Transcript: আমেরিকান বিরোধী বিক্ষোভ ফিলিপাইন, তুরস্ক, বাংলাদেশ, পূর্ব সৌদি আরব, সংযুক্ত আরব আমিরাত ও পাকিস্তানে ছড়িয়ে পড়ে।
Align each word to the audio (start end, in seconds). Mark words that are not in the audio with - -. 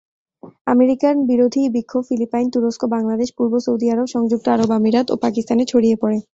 আমেরিকান 0.67 1.15
বিরোধী 1.29 1.61
বিক্ষোভ 1.75 2.03
ফিলিপাইন, 2.09 2.45
তুরস্ক, 2.53 2.81
বাংলাদেশ, 2.95 3.29
পূর্ব 3.37 3.53
সৌদি 3.65 3.87
আরব, 3.93 4.07
সংযুক্ত 4.07 4.45
আরব 4.47 4.69
আমিরাত 4.79 5.07
ও 5.09 5.15
পাকিস্তানে 5.25 5.63
ছড়িয়ে 5.71 5.97
পড়ে। 6.01 6.17